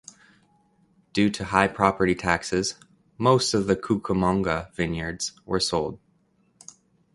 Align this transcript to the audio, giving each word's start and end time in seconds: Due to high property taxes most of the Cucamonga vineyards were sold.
Due 1.13 1.29
to 1.29 1.45
high 1.45 1.67
property 1.67 2.15
taxes 2.15 2.73
most 3.19 3.53
of 3.53 3.67
the 3.67 3.75
Cucamonga 3.75 4.73
vineyards 4.73 5.33
were 5.45 5.59
sold. 5.59 5.99